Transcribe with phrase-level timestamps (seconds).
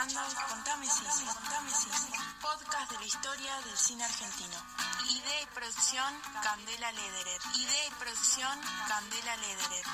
[0.00, 4.56] escuchando Contame Cine, Contame Cine, podcast de la historia del cine argentino.
[5.10, 7.40] Idea y producción Candela Lederer.
[7.54, 9.86] Idea y producción Candela Lederer.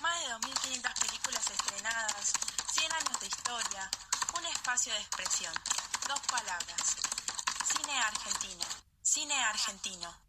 [0.00, 2.32] Más de 2.500 películas estrenadas,
[2.72, 3.90] 100 años de historia,
[4.38, 5.52] un espacio de expresión,
[6.06, 6.96] dos palabras.
[7.66, 8.64] Cine argentino.
[9.02, 10.27] Cine argentino.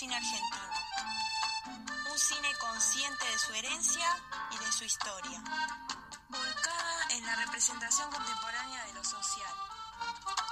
[0.00, 0.72] Cine argentino.
[2.10, 4.06] Un cine consciente de su herencia
[4.50, 5.42] y de su historia.
[6.30, 9.54] Volcada en la representación contemporánea de lo social.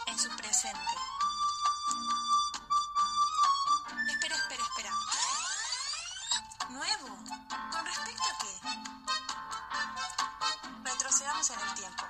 [0.05, 0.95] En su presente.
[4.11, 4.93] Espera, espera, espera.
[6.69, 7.09] ¿Nuevo?
[7.73, 8.61] ¿Con respecto a qué?
[10.91, 12.05] Retrocedamos en el tiempo.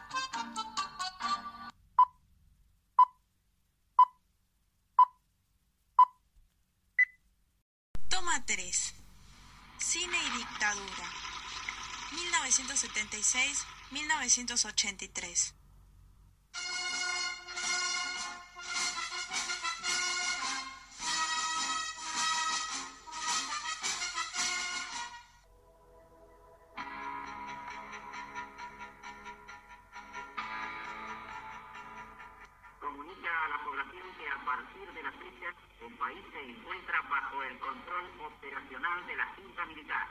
[32.80, 37.42] Comunica a la población que a partir de las fechas el país se encuentra bajo
[37.42, 40.08] el control operacional de la cinta militar.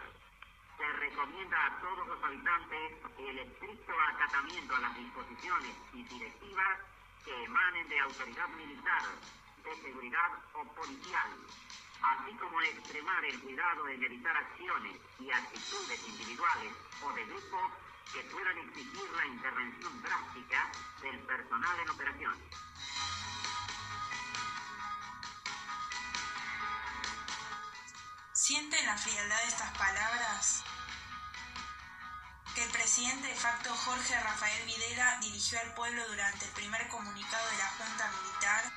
[0.77, 1.86] Se recomienda a todos
[2.27, 6.79] habitantes el estricto acatamiento a las disposiciones y directivas
[7.23, 9.03] que emanen de autoridad militar,
[9.63, 11.29] de seguridad o policial,
[12.01, 17.71] así como extremar el cuidado en evitar acciones y actitudes individuales o de grupo
[18.11, 20.71] que puedan exigir la intervención drástica
[21.01, 22.43] del personal en operaciones.
[28.33, 30.76] ¿Sienten la frialdad de estas palabras?
[32.67, 37.57] El presidente de facto Jorge Rafael Videla dirigió al pueblo durante el primer comunicado de
[37.59, 38.73] la Junta Militar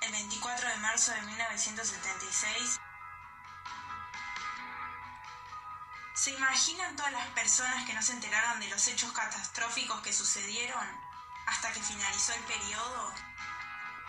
[0.00, 2.80] el 24 de marzo de 1976.
[6.14, 10.84] ¿Se imaginan todas las personas que no se enteraron de los hechos catastróficos que sucedieron
[11.46, 13.14] hasta que finalizó el periodo?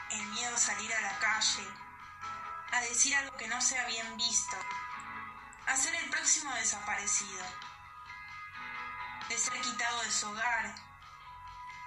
[0.09, 1.67] El miedo a salir a la calle,
[2.71, 4.57] a decir algo que no sea bien visto,
[5.67, 7.72] a ser el próximo desaparecido,
[9.29, 10.75] de ser quitado de su hogar,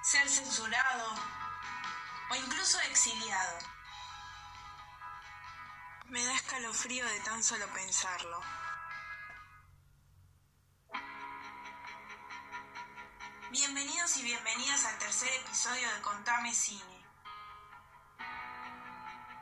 [0.03, 1.15] ser censurado
[2.31, 3.59] o incluso exiliado.
[6.07, 8.41] Me da escalofrío de tan solo pensarlo.
[13.51, 17.05] Bienvenidos y bienvenidas al tercer episodio de Contame Cine.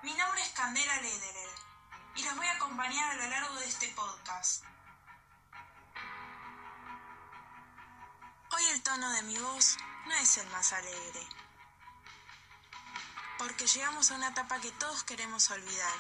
[0.03, 1.51] Mi nombre es Candela Lederer
[2.17, 4.65] y los voy a acompañar a lo largo de este podcast.
[8.95, 11.27] Tono de mi voz no es el más alegre,
[13.39, 15.99] porque llegamos a una etapa que todos queremos olvidar.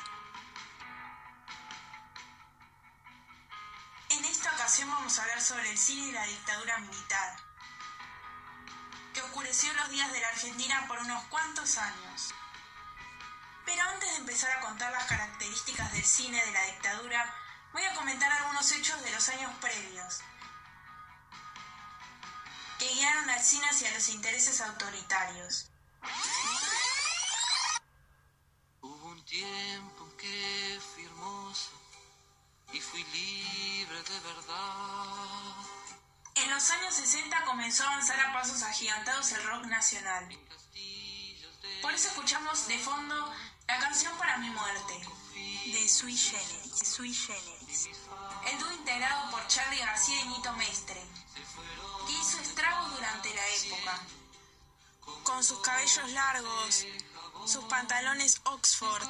[4.10, 7.36] En esta ocasión vamos a hablar sobre el cine y la dictadura militar,
[9.12, 12.32] que oscureció los días de la Argentina por unos cuantos años.
[13.64, 17.34] Pero antes de empezar a contar las características del cine de la dictadura,
[17.72, 20.20] voy a comentar algunos hechos de los años previos,
[22.84, 25.70] que guiaron al cine hacia los intereses autoritarios.
[28.82, 31.70] Hubo un tiempo en que fui hermosa
[32.72, 35.54] y fui libre de verdad.
[36.34, 40.28] En los años 60 comenzó a avanzar a pasos agigantados el rock nacional.
[41.80, 43.32] Por eso escuchamos de fondo
[43.66, 45.00] la canción Para mi muerte,
[45.72, 46.86] de Sui Generis.
[46.86, 47.88] Sui Generis.
[48.50, 51.02] El dúo integrado por Charlie García y Nito Mestre,
[53.54, 54.00] época.
[55.22, 56.84] Con sus cabellos largos,
[57.46, 59.06] sus pantalones Oxford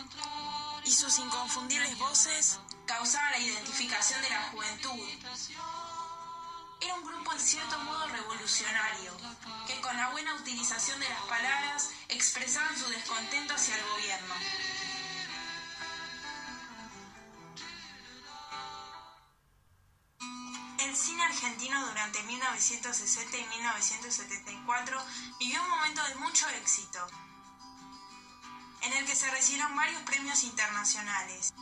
[0.84, 5.00] y sus inconfundibles voces, causaba la identificación de la juventud.
[6.80, 9.12] Era un grupo en cierto modo revolucionario,
[9.66, 14.34] que con la buena utilización de las palabras expresaban su descontento hacia el gobierno.
[21.80, 25.04] Durante 1960 y 1974
[25.38, 27.06] vivió un momento de mucho éxito,
[28.82, 31.52] en el que se recibieron varios premios internacionales.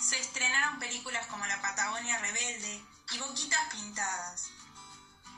[0.00, 2.82] se estrenaron películas como La Patagonia Rebelde
[3.12, 4.48] y Boquitas Pintadas.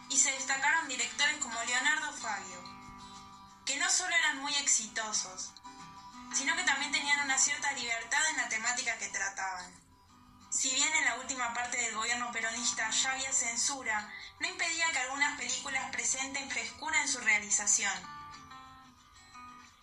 [0.08, 2.62] Y se destacaron directores como Leonardo Fabio,
[3.66, 5.52] que no solo eran muy exitosos,
[6.32, 9.81] sino que también tenían una cierta libertad en la temática que trataban.
[10.52, 14.98] Si bien en la última parte del gobierno peronista ya había censura, no impedía que
[14.98, 17.94] algunas películas presenten frescura en su realización,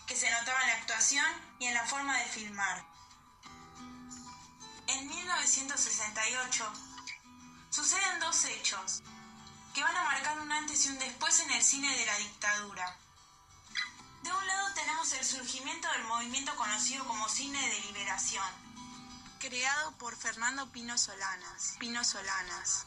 [0.06, 1.26] que se notaba en la actuación
[1.58, 2.86] y en la forma de filmar.
[4.86, 6.74] En 1968
[7.72, 9.02] suceden dos hechos
[9.74, 12.96] que van a marcar un antes y un después en el cine de la dictadura.
[14.22, 18.69] De un lado tenemos el surgimiento del movimiento conocido como cine de liberación,
[19.40, 21.76] creado por Fernando Pino Solanas.
[21.80, 22.86] Pino Solanas,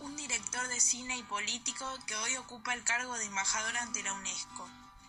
[0.00, 4.12] un director de cine y político que hoy ocupa el cargo de embajador ante la
[4.12, 4.68] UNESCO.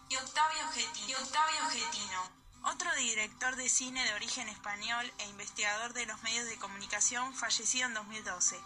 [0.09, 5.93] Y Octavio Getino, y Octavio Getino otro director de cine de origen español e investigador
[5.93, 8.59] de los medios de comunicación fallecido en 2012.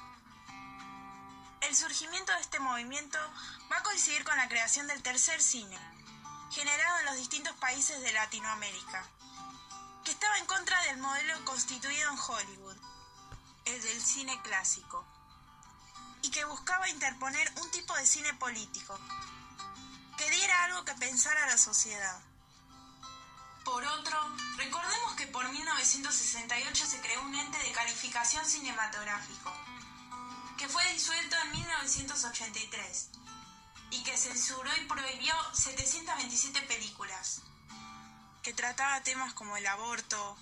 [1.62, 3.20] El surgimiento de este movimiento
[3.72, 5.78] va a coincidir con la creación del tercer cine,
[6.52, 9.08] generado en los distintos países de Latinoamérica,
[10.04, 12.78] que estaba en contra del modelo constituido en Hollywood,
[13.66, 15.06] el del cine clásico,
[16.22, 19.00] y que buscaba interponer un tipo de cine político,
[20.18, 22.22] que diera algo que pensar a la sociedad.
[23.64, 24.20] Por otro,
[24.58, 29.54] recordemos que por 1968 se creó un ente de calificación cinematográfico,
[30.58, 33.10] que fue disuelto en 1983
[33.92, 37.42] y que censuró y prohibió 727 películas,
[38.44, 40.38] que trataba temas como el aborto,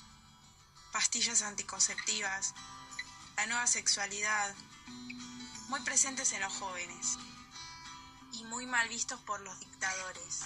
[0.92, 2.56] pastillas anticonceptivas,
[3.38, 4.56] la nueva sexualidad,
[5.70, 7.18] muy presentes en los jóvenes
[8.34, 10.40] y muy mal vistos por los dictadores.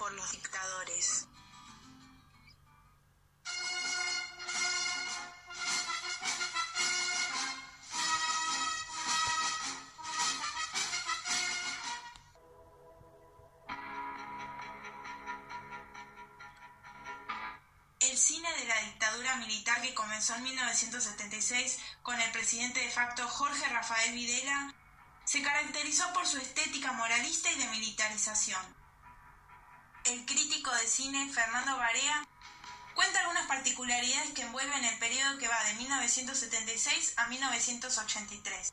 [19.38, 24.74] Militar que comenzó en 1976 con el presidente de facto Jorge Rafael Videla
[25.26, 28.62] se caracterizó por su estética moralista y de militarización.
[30.06, 32.28] El crítico de cine Fernando Barea
[32.94, 38.72] cuenta algunas particularidades que envuelven el periodo que va de 1976 a 1983.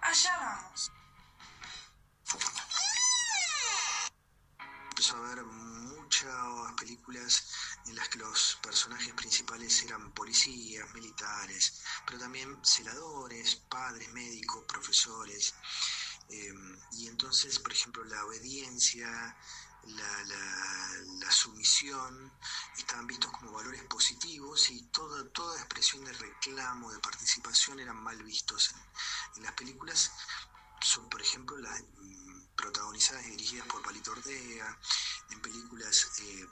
[0.00, 0.92] Allá vamos.
[4.90, 6.34] Empezó a ver muchas
[6.78, 7.44] películas
[7.86, 15.54] en las que los personajes principales eran policías, militares, pero también celadores, padres, médicos, profesores.
[16.28, 16.54] Eh,
[16.92, 19.36] y entonces, por ejemplo, la obediencia,
[19.84, 20.90] la, la,
[21.20, 22.32] la, sumisión
[22.76, 28.22] estaban vistos como valores positivos y toda, toda expresión de reclamo, de participación eran mal
[28.22, 30.12] vistos en, en las películas.
[30.82, 31.82] Son, por ejemplo, las
[32.60, 34.78] protagonizadas y dirigidas por Palito Ortega,
[35.30, 36.46] en películas eh,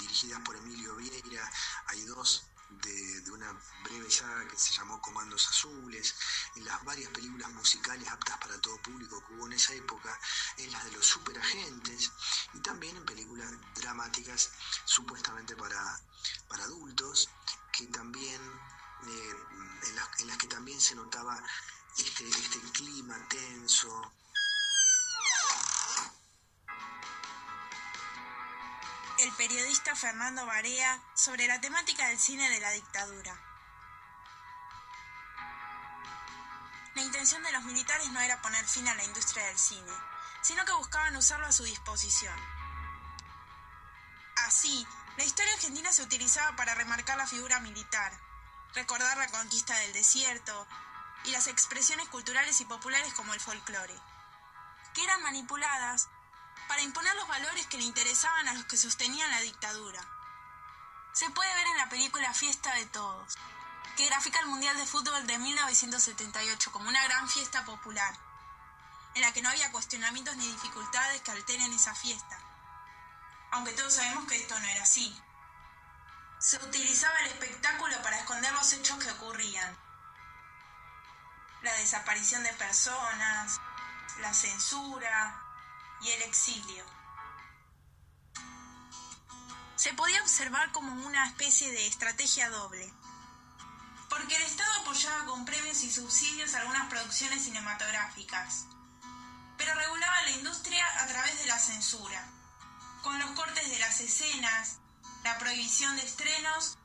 [0.00, 1.50] dirigidas por Emilio Vieira,
[1.86, 3.52] hay dos de, una
[3.84, 6.14] breve saga que se llamó Comandos Azules,
[6.56, 10.18] en las varias películas musicales aptas para todo público que hubo en esa época,
[10.58, 12.12] en las de los superagentes.
[12.54, 14.50] Y también en películas dramáticas
[14.84, 16.00] supuestamente para,
[16.48, 17.28] para adultos,
[17.72, 18.40] que también
[19.06, 19.34] eh,
[19.88, 21.42] en, las, en, las, que también se notaba
[21.96, 24.12] este, este clima tenso,
[29.22, 33.38] el periodista Fernando Barea sobre la temática del cine de la dictadura.
[36.94, 39.92] La intención de los militares no era poner fin a la industria del cine,
[40.40, 42.34] sino que buscaban usarlo a su disposición.
[44.46, 44.86] Así,
[45.18, 48.18] la historia argentina se utilizaba para remarcar la figura militar,
[48.74, 50.66] recordar la conquista del desierto
[51.24, 54.00] y las expresiones culturales y populares como el folclore,
[54.94, 56.08] que eran manipuladas
[56.68, 60.00] para imponer los valores que le interesaban a los que sostenían la dictadura.
[61.12, 63.34] Se puede ver en la película Fiesta de Todos,
[63.96, 68.16] que grafica el Mundial de Fútbol de 1978 como una gran fiesta popular,
[69.14, 72.38] en la que no había cuestionamientos ni dificultades que alteren esa fiesta,
[73.50, 75.20] aunque todos sabemos que esto no era así.
[76.38, 79.76] Se utilizaba el espectáculo para esconder los hechos que ocurrían.
[81.62, 83.60] La desaparición de personas,
[84.20, 85.42] la censura,
[86.02, 86.84] y el exilio.
[89.76, 92.92] Se podía observar como una especie de estrategia doble,
[94.08, 98.66] porque el Estado apoyaba con premios y subsidios algunas producciones cinematográficas,
[99.56, 102.26] pero regulaba la industria a través de la censura,
[103.02, 104.78] con los cortes de las escenas,
[105.24, 106.76] la prohibición de estrenos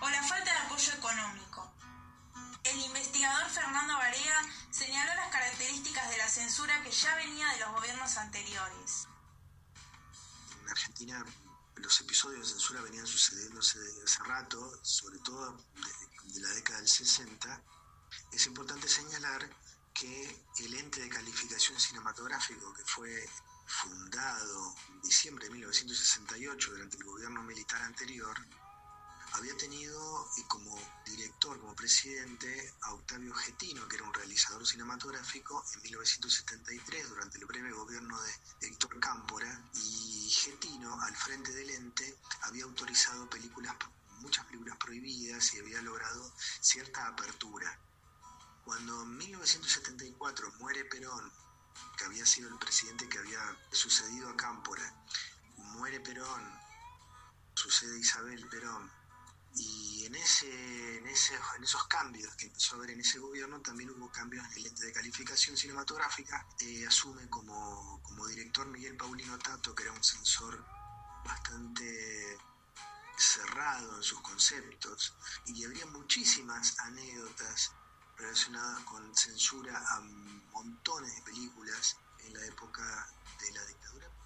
[0.00, 1.71] o la falta de apoyo económico.
[2.64, 4.40] El investigador Fernando Barea
[4.70, 9.08] señaló las características de la censura que ya venía de los gobiernos anteriores.
[10.62, 11.24] En Argentina
[11.76, 16.88] los episodios de censura venían sucediéndose hace rato, sobre todo de, de la década del
[16.88, 17.62] 60.
[18.30, 19.50] Es importante señalar
[19.92, 23.28] que el ente de calificación cinematográfico que fue
[23.66, 28.36] fundado en diciembre de 1968 durante el gobierno militar anterior,
[29.34, 35.82] había tenido como director, como presidente, a Octavio Getino, que era un realizador cinematográfico, en
[35.82, 42.64] 1973, durante el breve gobierno de Héctor Cámpora, y Getino, al frente del ente, había
[42.64, 43.74] autorizado películas,
[44.20, 47.78] muchas películas prohibidas y había logrado cierta apertura.
[48.64, 51.32] Cuando en 1974 muere Perón,
[51.96, 53.40] que había sido el presidente que había
[53.72, 54.94] sucedido a Cámpora,
[55.56, 56.60] muere Perón,
[57.54, 59.01] sucede Isabel Perón,
[59.54, 63.60] y en, ese, en, ese, en esos cambios que empezó a haber en ese gobierno
[63.60, 66.46] también hubo cambios en el ente de calificación cinematográfica.
[66.60, 70.64] Eh, asume como, como director Miguel Paulino Tato, que era un censor
[71.24, 72.38] bastante
[73.16, 75.14] cerrado en sus conceptos
[75.46, 77.72] y habría muchísimas anécdotas
[78.16, 80.00] relacionadas con censura a
[80.52, 83.08] montones de películas en la época
[83.40, 84.21] de la dictadura.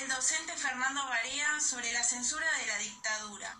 [0.00, 3.58] El docente Fernando Barea sobre la censura de la dictadura.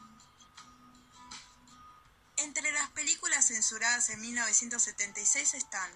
[2.36, 5.90] Entre las películas censuradas en 1976 están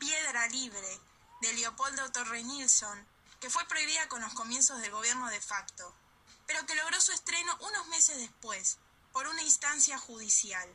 [0.00, 1.00] Piedra Libre,
[1.42, 3.06] de Leopoldo Torre Nilsson,
[3.40, 5.94] que fue prohibida con los comienzos del gobierno de facto,
[6.48, 8.78] pero que logró su estreno unos meses después,
[9.12, 10.68] por una instancia judicial.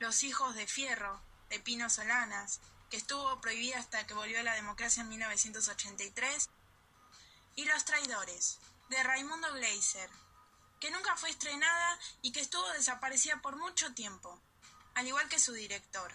[0.00, 2.58] Los hijos de Fierro, de Pino Solanas,
[2.90, 6.48] que estuvo prohibida hasta que volvió a la democracia en 1983,
[7.56, 8.58] y Los Traidores,
[8.88, 10.10] de Raimundo Gleiser,
[10.80, 14.40] que nunca fue estrenada y que estuvo desaparecida por mucho tiempo,
[14.94, 16.12] al igual que su director.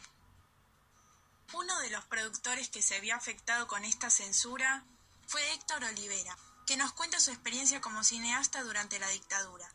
[1.53, 4.83] Uno de los productores que se vio afectado con esta censura
[5.27, 9.67] fue Héctor Olivera, que nos cuenta su experiencia como cineasta durante la dictadura.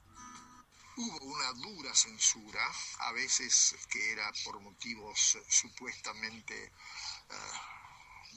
[0.96, 2.64] Hubo una dura censura,
[3.00, 6.72] a veces que era por motivos supuestamente
[7.30, 7.73] uh,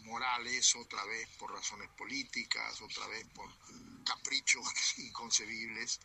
[0.03, 3.49] morales, otra vez por razones políticas, otra vez por
[4.05, 4.65] caprichos
[4.97, 5.99] inconcebibles.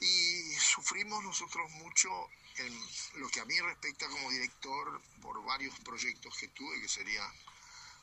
[0.00, 2.10] Y sufrimos nosotros mucho
[2.56, 7.22] en lo que a mí respecta como director por varios proyectos que tuve, que sería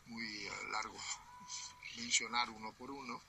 [0.06, 0.98] muy uh, largo
[2.00, 3.22] mencionar uno por uno.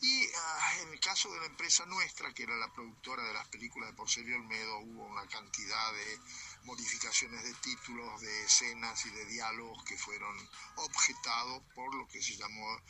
[0.00, 3.48] Y uh, en el caso de la empresa nuestra, que era la productora de las
[3.48, 6.20] películas de Porcelio Olmedo, hubo una cantidad de
[6.64, 10.36] modificaciones de títulos, de escenas y de diálogos que fueron
[10.76, 12.80] objetados por lo que se llamó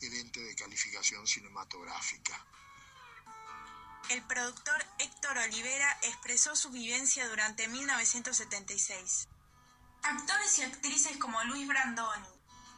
[0.00, 2.44] el ente de calificación cinematográfica.
[4.10, 9.28] El productor Héctor Olivera expresó su vivencia durante 1976.
[10.02, 12.28] Actores y actrices como Luis Brandoni,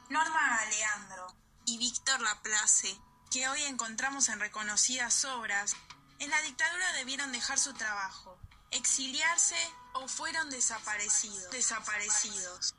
[0.09, 2.97] Norma Aleandro y Víctor Laplace,
[3.31, 5.75] que hoy encontramos en reconocidas obras,
[6.19, 8.39] en la dictadura debieron dejar su trabajo,
[8.71, 9.57] exiliarse
[9.95, 11.51] o fueron desaparecidos.
[11.51, 12.75] desaparecidos.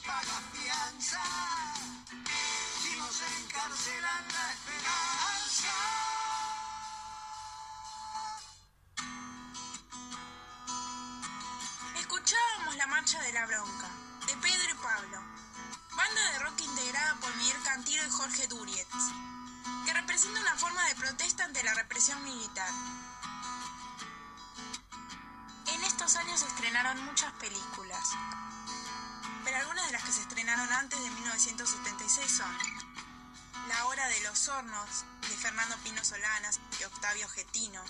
[0.00, 1.22] Paga fianza,
[2.82, 5.72] si no se encarcelan la esperanza.
[11.98, 13.88] Escuchábamos la marcha de la bronca,
[14.26, 15.18] de Pedro y Pablo,
[15.94, 18.88] banda de rock integrada por Miguel Cantilo y Jorge Durietz,
[19.84, 22.70] que representa una forma de protesta ante la represión militar.
[25.66, 28.08] En estos años estrenaron muchas películas,
[29.52, 32.58] pero algunas de las que se estrenaron antes de 1976 son
[33.68, 37.84] La Hora de los Hornos, de Fernando Pino Solanas y Octavio Getino,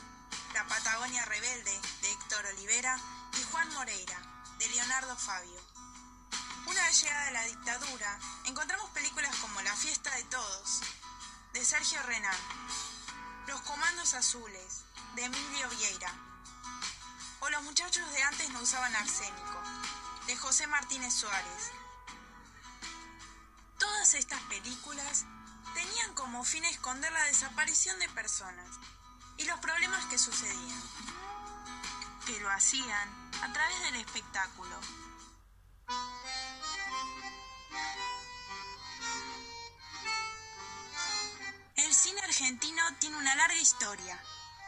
[0.54, 2.98] La Patagonia Rebelde, de Héctor Olivera,
[3.38, 4.18] y Juan Moreira,
[4.58, 5.60] de Leonardo Fabio.
[6.66, 10.80] Una vez llegada la dictadura, encontramos películas como La Fiesta de Todos,
[11.52, 12.40] de Sergio Renán,
[13.46, 14.82] Los Comandos Azules,
[15.14, 16.12] de Emilio Vieira,
[17.38, 19.61] o Los Muchachos de antes no usaban arsénico,
[20.26, 21.70] de José Martínez Suárez.
[23.78, 25.24] Todas estas películas
[25.74, 28.78] tenían como fin esconder la desaparición de personas
[29.38, 30.82] y los problemas que sucedían.
[32.26, 34.78] Que lo hacían a través del espectáculo.
[41.74, 44.22] El cine argentino tiene una larga historia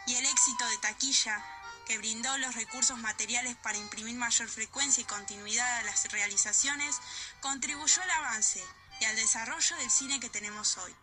[0.06, 1.53] y el éxito de taquilla
[1.86, 7.00] que brindó los recursos materiales para imprimir mayor frecuencia y continuidad a las realizaciones,
[7.40, 8.64] contribuyó al avance
[9.00, 10.94] y al desarrollo del cine que tenemos hoy.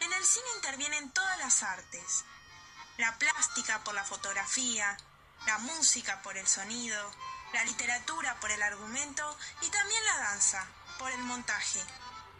[0.00, 2.24] En el cine intervienen todas las artes,
[2.98, 4.96] la plástica por la fotografía,
[5.46, 7.10] la música por el sonido,
[7.52, 10.66] la literatura por el argumento y también la danza
[10.98, 11.80] por el montaje,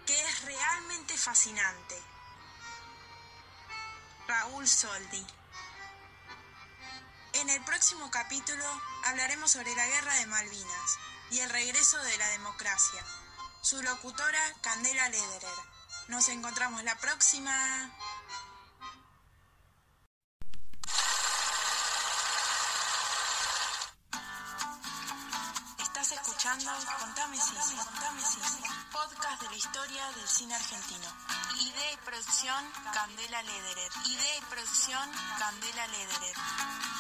[0.06, 2.00] que es realmente fascinante.
[4.28, 5.24] Raúl Soldi
[7.40, 8.64] en el próximo capítulo
[9.04, 10.98] hablaremos sobre la guerra de Malvinas
[11.30, 13.04] y el regreso de la democracia.
[13.60, 15.58] Su locutora Candela Lederer.
[16.08, 17.90] Nos encontramos la próxima.
[25.78, 31.08] Estás escuchando Contame Cine, Contame Cine, podcast de la historia del cine argentino.
[31.60, 32.64] Idea y producción
[32.94, 33.92] Candela Lederer.
[34.06, 36.95] Idea y producción Candela Lederer.